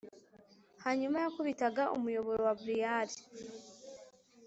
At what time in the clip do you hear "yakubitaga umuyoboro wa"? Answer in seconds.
1.23-2.53